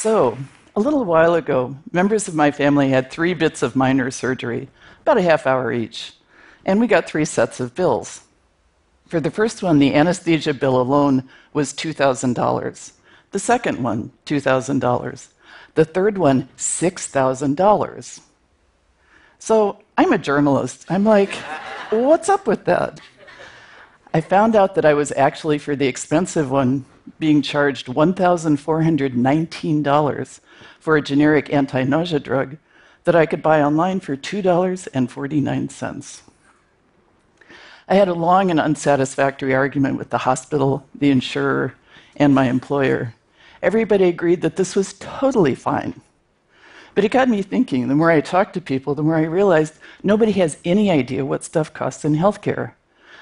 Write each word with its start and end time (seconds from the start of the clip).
So, 0.00 0.38
a 0.74 0.80
little 0.80 1.04
while 1.04 1.34
ago, 1.34 1.76
members 1.92 2.26
of 2.26 2.34
my 2.34 2.52
family 2.52 2.88
had 2.88 3.10
three 3.10 3.34
bits 3.34 3.62
of 3.62 3.76
minor 3.76 4.10
surgery, 4.10 4.70
about 5.02 5.18
a 5.18 5.22
half 5.22 5.46
hour 5.46 5.70
each, 5.70 6.14
and 6.64 6.80
we 6.80 6.86
got 6.86 7.06
three 7.06 7.26
sets 7.26 7.60
of 7.60 7.74
bills. 7.74 8.22
For 9.08 9.20
the 9.20 9.30
first 9.30 9.62
one, 9.62 9.78
the 9.78 9.94
anesthesia 9.94 10.54
bill 10.54 10.80
alone 10.80 11.28
was 11.52 11.74
$2,000. 11.74 12.92
The 13.32 13.38
second 13.38 13.82
one, 13.82 14.10
$2,000. 14.24 15.28
The 15.74 15.84
third 15.84 16.16
one, 16.16 16.48
$6,000. 16.56 18.20
So 19.38 19.82
I'm 19.98 20.12
a 20.14 20.18
journalist. 20.18 20.86
I'm 20.88 21.04
like, 21.04 21.34
what's 21.90 22.30
up 22.30 22.46
with 22.46 22.64
that? 22.64 23.02
I 24.14 24.22
found 24.22 24.56
out 24.56 24.76
that 24.76 24.86
I 24.86 24.94
was 24.94 25.12
actually, 25.12 25.58
for 25.58 25.76
the 25.76 25.88
expensive 25.88 26.50
one, 26.50 26.86
being 27.18 27.42
charged 27.42 27.86
$1,419 27.86 30.40
for 30.78 30.96
a 30.96 31.02
generic 31.02 31.52
anti 31.52 31.82
nausea 31.84 32.20
drug 32.20 32.56
that 33.04 33.16
I 33.16 33.26
could 33.26 33.42
buy 33.42 33.62
online 33.62 34.00
for 34.00 34.16
$2.49. 34.16 36.22
I 37.88 37.94
had 37.94 38.08
a 38.08 38.14
long 38.14 38.50
and 38.50 38.58
unsatisfactory 38.60 39.54
argument 39.54 39.98
with 39.98 40.10
the 40.10 40.18
hospital, 40.18 40.86
the 40.94 41.10
insurer, 41.10 41.74
and 42.16 42.34
my 42.34 42.48
employer. 42.48 43.14
Everybody 43.62 44.04
agreed 44.04 44.42
that 44.42 44.56
this 44.56 44.76
was 44.76 44.92
totally 44.94 45.54
fine. 45.54 46.00
But 46.94 47.04
it 47.04 47.12
got 47.12 47.28
me 47.28 47.42
thinking 47.42 47.88
the 47.88 47.94
more 47.94 48.10
I 48.10 48.20
talked 48.20 48.54
to 48.54 48.60
people, 48.60 48.94
the 48.94 49.02
more 49.02 49.16
I 49.16 49.24
realized 49.24 49.74
nobody 50.02 50.32
has 50.32 50.58
any 50.64 50.90
idea 50.90 51.24
what 51.24 51.44
stuff 51.44 51.72
costs 51.72 52.04
in 52.04 52.14
healthcare. 52.14 52.72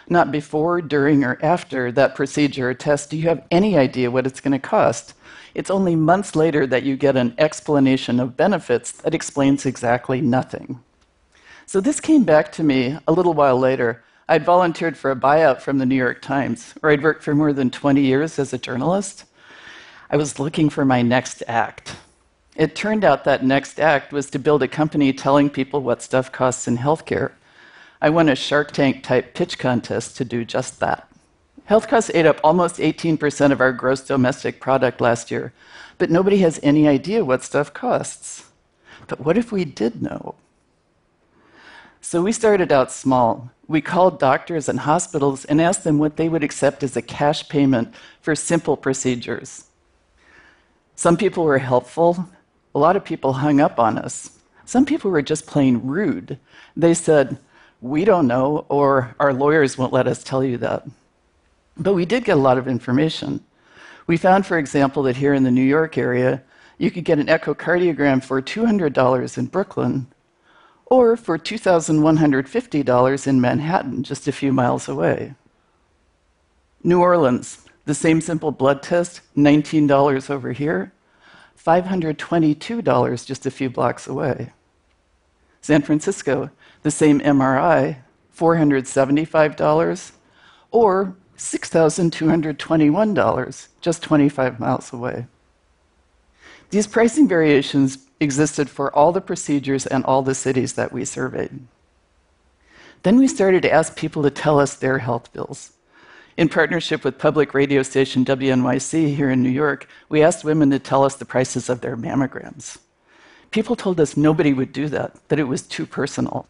Not 0.08 0.32
before, 0.32 0.80
during, 0.80 1.22
or 1.24 1.38
after 1.42 1.92
that 1.92 2.14
procedure 2.14 2.70
or 2.70 2.74
test 2.74 3.10
do 3.10 3.16
you 3.16 3.28
have 3.28 3.44
any 3.50 3.76
idea 3.76 4.10
what 4.10 4.26
it's 4.26 4.40
going 4.40 4.52
to 4.52 4.58
cost. 4.58 5.14
It's 5.54 5.70
only 5.70 5.96
months 5.96 6.34
later 6.34 6.66
that 6.66 6.82
you 6.82 6.96
get 6.96 7.16
an 7.16 7.34
explanation 7.36 8.20
of 8.20 8.36
benefits 8.36 8.92
that 8.92 9.14
explains 9.14 9.66
exactly 9.66 10.20
nothing. 10.20 10.80
So 11.66 11.80
this 11.80 12.00
came 12.00 12.24
back 12.24 12.52
to 12.52 12.62
me 12.62 12.98
a 13.06 13.12
little 13.12 13.34
while 13.34 13.58
later 13.58 14.02
I'd 14.30 14.44
volunteered 14.44 14.98
for 14.98 15.10
a 15.10 15.16
buyout 15.16 15.62
from 15.62 15.78
the 15.78 15.86
New 15.86 15.94
York 15.94 16.20
Times, 16.20 16.74
where 16.80 16.92
I'd 16.92 17.02
worked 17.02 17.22
for 17.22 17.34
more 17.34 17.54
than 17.54 17.70
20 17.70 18.02
years 18.02 18.38
as 18.38 18.52
a 18.52 18.58
journalist. 18.58 19.24
I 20.10 20.18
was 20.18 20.38
looking 20.38 20.68
for 20.68 20.84
my 20.84 21.00
next 21.00 21.42
act. 21.48 21.96
It 22.54 22.76
turned 22.76 23.04
out 23.04 23.24
that 23.24 23.42
next 23.42 23.80
act 23.80 24.12
was 24.12 24.28
to 24.30 24.38
build 24.38 24.62
a 24.62 24.68
company 24.68 25.14
telling 25.14 25.48
people 25.48 25.80
what 25.80 26.02
stuff 26.02 26.30
costs 26.30 26.68
in 26.68 26.76
healthcare. 26.76 27.32
I 28.00 28.10
won 28.10 28.28
a 28.28 28.36
Shark 28.36 28.72
Tank 28.72 29.02
type 29.02 29.34
pitch 29.34 29.58
contest 29.58 30.16
to 30.16 30.24
do 30.24 30.44
just 30.44 30.78
that. 30.80 31.08
Health 31.64 31.88
costs 31.88 32.10
ate 32.14 32.26
up 32.26 32.40
almost 32.42 32.76
18% 32.76 33.52
of 33.52 33.60
our 33.60 33.72
gross 33.72 34.00
domestic 34.00 34.60
product 34.60 35.00
last 35.00 35.30
year, 35.30 35.52
but 35.98 36.10
nobody 36.10 36.38
has 36.38 36.60
any 36.62 36.88
idea 36.88 37.24
what 37.24 37.42
stuff 37.42 37.74
costs. 37.74 38.46
But 39.06 39.20
what 39.20 39.36
if 39.36 39.52
we 39.52 39.64
did 39.64 40.00
know? 40.00 40.36
So 42.00 42.22
we 42.22 42.32
started 42.32 42.72
out 42.72 42.92
small. 42.92 43.50
We 43.66 43.80
called 43.80 44.18
doctors 44.18 44.68
and 44.68 44.80
hospitals 44.80 45.44
and 45.44 45.60
asked 45.60 45.84
them 45.84 45.98
what 45.98 46.16
they 46.16 46.28
would 46.28 46.44
accept 46.44 46.82
as 46.82 46.96
a 46.96 47.02
cash 47.02 47.48
payment 47.48 47.92
for 48.22 48.34
simple 48.34 48.76
procedures. 48.76 49.64
Some 50.94 51.16
people 51.16 51.44
were 51.44 51.58
helpful. 51.58 52.28
A 52.74 52.78
lot 52.78 52.96
of 52.96 53.04
people 53.04 53.34
hung 53.34 53.60
up 53.60 53.78
on 53.78 53.98
us. 53.98 54.38
Some 54.64 54.84
people 54.84 55.10
were 55.10 55.22
just 55.22 55.46
plain 55.46 55.80
rude. 55.84 56.38
They 56.76 56.94
said, 56.94 57.38
We 57.80 58.04
don't 58.04 58.26
know, 58.26 58.66
or 58.68 59.14
our 59.20 59.32
lawyers 59.32 59.78
won't 59.78 59.92
let 59.92 60.08
us 60.08 60.24
tell 60.24 60.42
you 60.42 60.58
that. 60.58 60.84
But 61.76 61.94
we 61.94 62.04
did 62.06 62.24
get 62.24 62.36
a 62.36 62.40
lot 62.40 62.58
of 62.58 62.66
information. 62.66 63.44
We 64.06 64.16
found, 64.16 64.46
for 64.46 64.58
example, 64.58 65.04
that 65.04 65.16
here 65.16 65.34
in 65.34 65.44
the 65.44 65.50
New 65.50 65.62
York 65.62 65.96
area, 65.96 66.42
you 66.78 66.90
could 66.90 67.04
get 67.04 67.18
an 67.18 67.26
echocardiogram 67.26 68.24
for 68.24 68.42
$200 68.42 69.38
in 69.38 69.46
Brooklyn 69.46 70.06
or 70.86 71.16
for 71.16 71.38
$2,150 71.38 73.26
in 73.26 73.40
Manhattan, 73.40 74.02
just 74.02 74.26
a 74.26 74.32
few 74.32 74.52
miles 74.52 74.88
away. 74.88 75.34
New 76.82 77.00
Orleans, 77.00 77.66
the 77.84 77.94
same 77.94 78.20
simple 78.20 78.50
blood 78.50 78.82
test, 78.82 79.20
$19 79.36 80.30
over 80.30 80.52
here, 80.52 80.92
$522 81.62 83.26
just 83.26 83.46
a 83.46 83.50
few 83.50 83.68
blocks 83.68 84.06
away. 84.06 84.52
San 85.60 85.82
Francisco, 85.82 86.50
the 86.82 86.90
same 86.90 87.20
MRI, 87.20 87.98
$475, 88.36 90.12
or 90.70 91.16
$6,221, 91.36 93.68
just 93.80 94.02
25 94.02 94.60
miles 94.60 94.92
away. 94.92 95.26
These 96.70 96.86
pricing 96.86 97.28
variations 97.28 97.98
existed 98.20 98.68
for 98.68 98.94
all 98.94 99.12
the 99.12 99.20
procedures 99.20 99.86
and 99.86 100.04
all 100.04 100.22
the 100.22 100.34
cities 100.34 100.74
that 100.74 100.92
we 100.92 101.04
surveyed. 101.04 101.66
Then 103.04 103.16
we 103.16 103.28
started 103.28 103.62
to 103.62 103.72
ask 103.72 103.96
people 103.96 104.22
to 104.22 104.30
tell 104.30 104.58
us 104.58 104.74
their 104.74 104.98
health 104.98 105.32
bills. 105.32 105.72
In 106.36 106.48
partnership 106.48 107.04
with 107.04 107.18
public 107.18 107.54
radio 107.54 107.82
station 107.82 108.24
WNYC 108.24 109.14
here 109.14 109.30
in 109.30 109.42
New 109.42 109.50
York, 109.50 109.88
we 110.08 110.22
asked 110.22 110.44
women 110.44 110.70
to 110.70 110.78
tell 110.78 111.04
us 111.04 111.16
the 111.16 111.24
prices 111.24 111.68
of 111.68 111.80
their 111.80 111.96
mammograms. 111.96 112.78
People 113.50 113.76
told 113.76 113.98
us 114.00 114.16
nobody 114.16 114.52
would 114.52 114.72
do 114.72 114.88
that, 114.88 115.16
that 115.28 115.38
it 115.38 115.44
was 115.44 115.62
too 115.62 115.86
personal. 115.86 116.46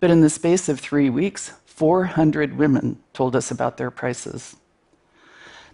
But 0.00 0.10
in 0.10 0.20
the 0.20 0.30
space 0.30 0.68
of 0.68 0.80
three 0.80 1.08
weeks, 1.08 1.52
400 1.64 2.58
women 2.58 2.98
told 3.12 3.34
us 3.34 3.50
about 3.50 3.76
their 3.76 3.90
prices. 3.90 4.56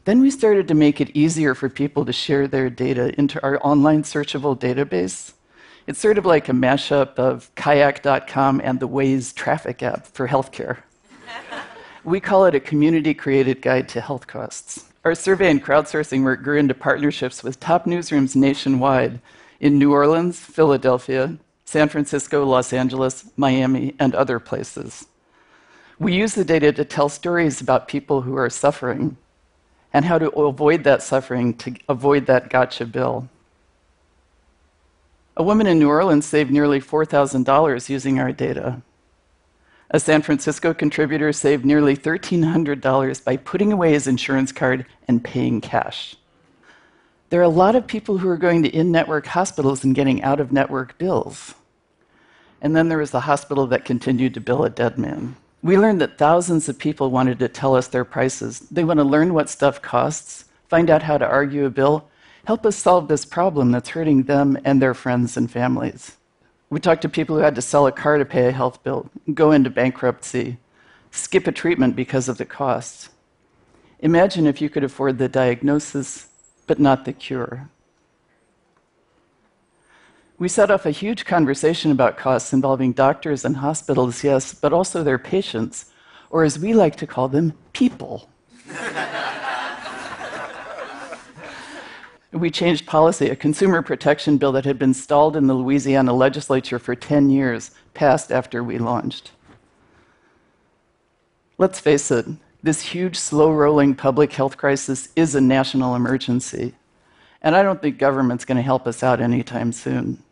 Then 0.05 0.21
we 0.21 0.31
started 0.31 0.69
to 0.69 0.75
make 0.75 1.01
it 1.01 1.11
easier 1.15 1.55
for 1.55 1.69
people 1.69 2.05
to 2.05 2.13
share 2.13 2.47
their 2.47 2.71
data 2.71 3.13
into 3.19 3.43
our 3.43 3.59
online 3.67 4.05
searchable 4.05 4.59
database. 4.59 5.33
It's 5.87 5.99
sort 5.99 6.19
of 6.19 6.25
like 6.25 6.49
a 6.49 6.53
mashup 6.53 7.19
of 7.19 7.51
kayak.com 7.57 8.61
and 8.63 8.79
the 8.81 8.89
Waze 8.89 9.35
traffic 9.35 9.83
app 9.83 10.07
for 10.07 10.29
healthcare. 10.29 10.79
we 12.05 12.21
call 12.21 12.47
it 12.47 12.55
a 12.55 12.61
community 12.61 13.13
created 13.13 13.61
guide 13.61 13.89
to 13.91 14.01
health 14.01 14.27
costs. 14.27 14.85
Our 15.05 15.15
survey 15.15 15.51
and 15.51 15.63
crowdsourcing 15.63 16.23
work 16.23 16.43
grew 16.43 16.59
into 16.59 16.75
partnerships 16.75 17.43
with 17.43 17.61
top 17.61 17.87
newsrooms 17.87 18.37
nationwide 18.37 19.21
in 19.61 19.79
New 19.79 19.93
Orleans, 19.93 20.39
Philadelphia, 20.39 21.37
San 21.65 21.89
Francisco, 21.89 22.45
Los 22.45 22.73
Angeles, 22.73 23.31
Miami, 23.37 23.95
and 23.99 24.15
other 24.15 24.39
places. 24.39 25.07
We 25.99 26.15
use 26.15 26.35
the 26.35 26.45
data 26.45 26.73
to 26.73 26.85
tell 26.85 27.09
stories 27.09 27.61
about 27.61 27.89
people 27.89 28.23
who 28.23 28.37
are 28.37 28.49
suffering 28.49 29.17
and 29.93 30.05
how 30.05 30.19
to 30.19 30.31
avoid 30.31 30.85
that 30.85 31.03
suffering, 31.03 31.55
to 31.55 31.75
avoid 31.89 32.27
that 32.27 32.51
gotcha 32.51 32.87
bill. 32.87 33.29
A 35.37 35.43
woman 35.43 35.67
in 35.67 35.79
New 35.79 35.89
Orleans 35.89 36.27
saved 36.27 36.51
nearly 36.51 36.81
$4,000 36.81 37.89
using 37.89 38.19
our 38.19 38.33
data. 38.33 38.83
A 39.91 39.99
San 39.99 40.21
Francisco 40.21 40.75
contributor 40.75 41.33
saved 41.33 41.65
nearly 41.65 41.97
$1,300 41.97 43.25
by 43.25 43.37
putting 43.37 43.73
away 43.73 43.93
his 43.93 44.07
insurance 44.07 44.53
card 44.53 44.85
and 45.07 45.25
paying 45.25 45.61
cash. 45.61 46.17
There 47.31 47.41
are 47.41 47.45
a 47.45 47.49
lot 47.49 47.77
of 47.77 47.87
people 47.87 48.19
who 48.19 48.29
are 48.29 48.39
going 48.39 48.63
to 48.63 48.69
in 48.69 48.91
network 48.91 49.27
hospitals 49.27 49.85
and 49.85 49.95
getting 49.95 50.23
out 50.23 50.41
of 50.41 50.51
network 50.51 50.97
bills. 50.97 51.55
And 52.63 52.75
then 52.75 52.89
there 52.89 52.99
was 52.99 53.11
the 53.11 53.21
hospital 53.21 53.67
that 53.67 53.85
continued 53.85 54.35
to 54.35 54.41
bill 54.41 54.65
a 54.65 54.71
dead 54.71 54.99
man. 54.99 55.37
We 55.63 55.77
learned 55.77 56.01
that 56.01 56.17
thousands 56.17 56.69
of 56.69 56.79
people 56.79 57.11
wanted 57.11 57.39
to 57.41 57.49
tell 57.49 57.75
us 57.75 57.89
their 57.89 58.05
prices. 58.05 58.61
They 58.71 58.85
want 58.85 58.99
to 58.99 59.05
learn 59.05 59.35
what 59.35 59.51
stuff 59.51 59.83
costs, 59.83 60.47
find 60.69 60.89
out 60.89 61.03
how 61.03 61.19
to 61.19 61.27
argue 61.27 61.67
a 61.67 61.71
bill, 61.71 62.09
help 62.47 62.65
us 62.65 62.77
solve 62.77 63.09
this 63.09 63.27
problem 63.27 63.73
that's 63.73 63.91
hurting 63.91 64.23
them 64.23 64.57
and 64.65 64.81
their 64.81 64.95
friends 64.95 65.37
and 65.37 65.51
families. 65.51 66.17
We 66.71 66.81
talked 66.81 67.03
to 67.03 67.09
people 67.09 67.37
who 67.37 67.43
had 67.43 67.57
to 67.57 67.63
sell 67.63 67.87
a 67.87 67.93
car 67.93 68.17
to 68.17 68.25
pay 68.25 68.47
a 68.47 68.53
health 68.53 68.83
bill, 68.83 69.11
go 69.35 69.53
into 69.53 69.69
bankruptcy, 69.69 70.59
skip 71.11 71.47
a 71.47 71.53
treatment 71.53 71.95
because 71.95 72.29
of 72.29 72.39
the 72.39 72.45
costs. 72.45 73.11
Imagine 74.01 74.47
if 74.47 74.63
you 74.63 74.71
could 74.71 74.85
afford 74.85 75.19
the 75.19 75.29
diagnosis, 75.29 76.28
but 76.69 76.79
not 76.79 77.05
the 77.05 77.13
cure. 77.13 77.69
We 80.39 80.49
set 80.49 80.71
off 80.71 80.87
a 80.87 80.93
huge 80.93 81.25
conversation 81.25 81.91
about 81.91 82.17
costs 82.17 82.53
involving 82.53 82.93
doctors 82.93 83.45
and 83.45 83.57
hospitals, 83.57 84.23
yes, 84.23 84.55
but 84.55 84.73
also 84.73 85.03
their 85.03 85.19
patients, 85.19 85.87
or 86.31 86.45
as 86.45 86.61
we 86.61 86.75
like 86.75 86.95
to 86.97 87.09
call 87.09 87.27
them, 87.27 87.55
people. 87.73 88.31
we 92.33 92.51
changed 92.53 92.87
policy. 92.87 93.31
A 93.31 93.35
consumer 93.35 93.83
protection 93.83 94.39
bill 94.39 94.53
that 94.53 94.65
had 94.65 94.79
been 94.79 94.95
stalled 94.95 95.35
in 95.35 95.49
the 95.49 95.55
Louisiana 95.55 96.13
legislature 96.13 96.79
for 96.79 96.95
10 96.95 97.31
years 97.31 97.73
passed 97.95 98.31
after 98.31 98.63
we 98.63 98.79
launched. 98.79 99.33
Let's 101.57 101.81
face 101.81 102.13
it, 102.13 102.27
this 102.63 102.83
huge, 102.83 103.17
slow 103.17 103.53
rolling 103.53 103.95
public 103.95 104.33
health 104.33 104.57
crisis 104.57 105.09
is 105.15 105.35
a 105.35 105.41
national 105.41 105.95
emergency. 105.95 106.75
And 107.41 107.55
I 107.55 107.63
don't 107.63 107.81
think 107.81 107.99
government's 107.99 108.45
going 108.45 108.57
to 108.57 108.63
help 108.63 108.87
us 108.87 109.03
out 109.03 109.21
anytime 109.21 109.73
soon. 109.73 110.23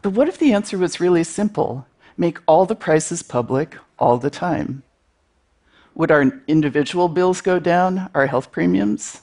But 0.00 0.10
what 0.10 0.28
if 0.28 0.38
the 0.38 0.52
answer 0.52 0.78
was 0.78 1.00
really 1.00 1.24
simple? 1.24 1.86
Make 2.16 2.38
all 2.46 2.66
the 2.66 2.76
prices 2.76 3.22
public 3.22 3.76
all 3.98 4.16
the 4.16 4.30
time. 4.30 4.84
Would 5.96 6.12
our 6.12 6.40
individual 6.46 7.08
bills 7.08 7.40
go 7.40 7.58
down, 7.58 8.08
our 8.14 8.26
health 8.26 8.52
premiums? 8.52 9.22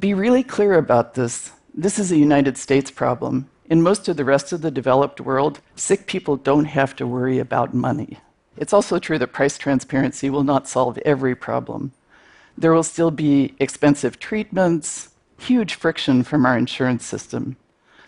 Be 0.00 0.14
really 0.14 0.42
clear 0.42 0.74
about 0.74 1.14
this. 1.14 1.52
This 1.74 1.98
is 1.98 2.10
a 2.10 2.16
United 2.16 2.56
States 2.56 2.90
problem. 2.90 3.50
In 3.68 3.82
most 3.82 4.08
of 4.08 4.16
the 4.16 4.24
rest 4.24 4.52
of 4.52 4.62
the 4.62 4.70
developed 4.70 5.20
world, 5.20 5.60
sick 5.76 6.06
people 6.06 6.36
don't 6.36 6.64
have 6.64 6.96
to 6.96 7.06
worry 7.06 7.38
about 7.38 7.74
money. 7.74 8.18
It's 8.60 8.72
also 8.72 8.98
true 8.98 9.18
that 9.18 9.32
price 9.32 9.56
transparency 9.56 10.28
will 10.28 10.42
not 10.42 10.68
solve 10.68 10.98
every 10.98 11.34
problem. 11.36 11.92
There 12.56 12.72
will 12.72 12.82
still 12.82 13.12
be 13.12 13.54
expensive 13.60 14.18
treatments, 14.18 15.10
huge 15.38 15.74
friction 15.74 16.24
from 16.24 16.44
our 16.44 16.58
insurance 16.58 17.04
system. 17.04 17.56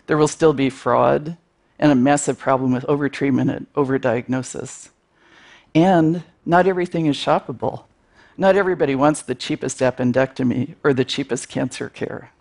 There 0.07 0.17
will 0.17 0.27
still 0.27 0.51
be 0.51 0.69
fraud 0.69 1.37
and 1.79 1.91
a 1.91 1.95
massive 1.95 2.37
problem 2.37 2.73
with 2.73 2.83
overtreatment 2.87 3.55
and 3.55 3.73
overdiagnosis. 3.73 4.89
And 5.73 6.23
not 6.45 6.67
everything 6.67 7.05
is 7.05 7.15
shoppable. 7.15 7.85
Not 8.37 8.57
everybody 8.57 8.93
wants 8.93 9.21
the 9.21 9.35
cheapest 9.35 9.79
appendectomy 9.79 10.75
or 10.83 10.93
the 10.93 11.05
cheapest 11.05 11.47
cancer 11.47 11.87
care. 11.87 12.31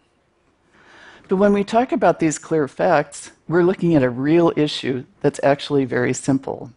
But 1.29 1.37
when 1.37 1.53
we 1.53 1.63
talk 1.63 1.93
about 1.93 2.19
these 2.19 2.41
clear 2.41 2.67
facts, 2.67 3.31
we're 3.47 3.63
looking 3.63 3.95
at 3.95 4.03
a 4.03 4.11
real 4.11 4.53
issue 4.57 5.05
that's 5.21 5.39
actually 5.45 5.85
very 5.85 6.13
simple. 6.13 6.73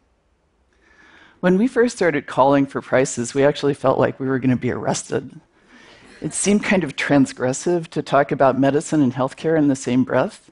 When 1.44 1.58
we 1.58 1.68
first 1.68 1.98
started 1.98 2.26
calling 2.26 2.66
for 2.66 2.82
prices, 2.82 3.34
we 3.34 3.44
actually 3.44 3.74
felt 3.74 4.00
like 4.00 4.18
we 4.18 4.28
were 4.28 4.40
going 4.40 4.52
to 4.52 4.56
be 4.56 4.72
arrested. 4.72 5.42
It 6.22 6.34
seemed 6.34 6.64
kind 6.64 6.86
of 6.86 6.96
transgressive 6.96 7.90
to 7.90 8.02
talk 8.02 8.32
about 8.32 8.58
medicine 8.58 9.02
and 9.02 9.14
healthcare 9.14 9.58
in 9.58 9.68
the 9.68 9.76
same 9.76 10.06
breath. 10.06 10.50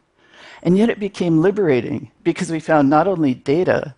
And 0.61 0.77
yet 0.77 0.89
it 0.89 0.99
became 0.99 1.41
liberating 1.41 2.11
because 2.25 2.51
we 2.51 2.59
found 2.59 2.89
not 2.89 3.07
only 3.07 3.33
data, 3.33 3.95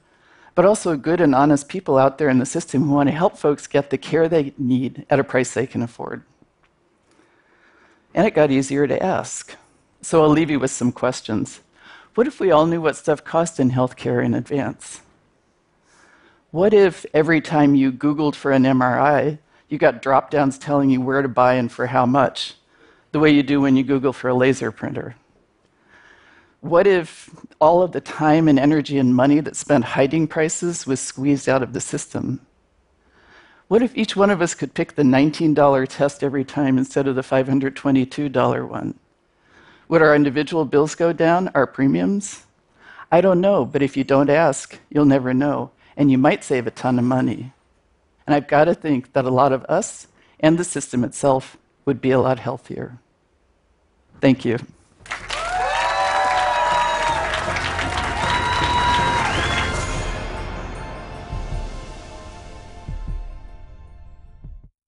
but 0.54 0.66
also 0.66 0.96
good 0.96 1.20
and 1.20 1.34
honest 1.34 1.68
people 1.68 1.98
out 1.98 2.20
there 2.20 2.30
in 2.30 2.38
the 2.38 2.46
system 2.46 2.84
who 2.84 2.94
want 2.94 3.10
to 3.10 3.16
help 3.16 3.40
folks 3.40 3.66
get 3.66 3.90
the 3.90 3.98
care 3.98 4.30
they 4.30 4.54
need 4.60 5.08
at 5.10 5.20
a 5.20 5.24
price 5.24 5.52
they 5.52 5.66
can 5.66 5.82
afford. 5.82 6.22
And 8.14 8.28
it 8.28 8.36
got 8.36 8.52
easier 8.52 8.86
to 8.86 9.02
ask. 9.02 9.56
So 10.04 10.22
I'll 10.22 10.30
leave 10.30 10.52
you 10.52 10.60
with 10.60 10.70
some 10.70 10.92
questions. 10.92 11.62
What 12.14 12.28
if 12.28 12.40
we 12.40 12.52
all 12.52 12.68
knew 12.68 12.82
what 12.82 12.98
stuff 12.98 13.24
cost 13.24 13.60
in 13.60 13.72
healthcare 13.72 14.24
in 14.24 14.36
advance? 14.36 15.02
What 16.54 16.72
if 16.72 17.04
every 17.16 17.42
time 17.42 17.74
you 17.74 17.92
Googled 17.92 18.36
for 18.36 18.52
an 18.52 18.62
MRI, 18.62 19.40
you 19.70 19.80
got 19.80 20.04
drop 20.04 20.30
downs 20.30 20.60
telling 20.60 20.92
you 20.92 21.02
where 21.02 21.24
to 21.24 21.28
buy 21.28 21.56
and 21.56 21.72
for 21.72 21.88
how 21.88 22.06
much, 22.06 22.54
the 23.12 23.18
way 23.18 23.32
you 23.32 23.42
do 23.42 23.60
when 23.60 23.76
you 23.76 23.82
Google 23.82 24.14
for 24.14 24.28
a 24.28 24.36
laser 24.36 24.72
printer? 24.72 25.16
What 26.62 26.86
if 26.86 27.32
all 27.60 27.82
of 27.82 27.92
the 27.92 28.02
time 28.02 28.48
and 28.48 28.60
energy 28.60 29.00
and 29.00 29.16
money 29.16 29.40
that's 29.40 29.58
spent 29.58 29.84
hiding 29.84 30.28
prices 30.28 30.86
was 30.86 31.00
squeezed 31.00 31.50
out 31.50 31.64
of 31.64 31.74
the 31.74 31.82
system? 31.82 32.46
What 33.68 33.82
if 33.82 33.98
each 33.98 34.16
one 34.16 34.30
of 34.30 34.40
us 34.40 34.54
could 34.54 34.76
pick 34.76 34.94
the 34.94 35.02
$19 35.02 35.88
test 35.90 36.24
every 36.24 36.46
time 36.46 36.78
instead 36.78 37.08
of 37.08 37.16
the 37.16 37.24
$522 37.24 38.70
one? 38.70 39.00
Would 39.88 40.04
our 40.04 40.16
individual 40.16 40.66
bills 40.66 40.94
go 40.94 41.14
down, 41.14 41.50
our 41.56 41.66
premiums? 41.66 42.44
I 43.12 43.22
don't 43.22 43.42
know, 43.42 43.66
but 43.66 43.82
if 43.82 43.98
you 43.98 44.04
don't 44.04 44.30
ask, 44.30 44.78
you'll 44.92 45.06
never 45.06 45.34
know, 45.34 45.72
and 45.96 46.12
you 46.12 46.18
might 46.18 46.44
save 46.44 46.68
a 46.68 46.72
ton 46.72 47.00
of 47.00 47.06
money. 47.06 47.54
And 48.26 48.34
I've 48.34 48.48
got 48.48 48.66
to 48.66 48.74
think 48.74 49.14
that 49.14 49.26
a 49.26 49.30
lot 49.30 49.52
of 49.52 49.64
us 49.66 50.08
and 50.40 50.58
the 50.58 50.64
system 50.64 51.04
itself 51.04 51.58
would 51.86 52.02
be 52.02 52.12
a 52.12 52.20
lot 52.20 52.40
healthier. 52.40 53.00
Thank 54.22 54.46
you. 54.46 54.58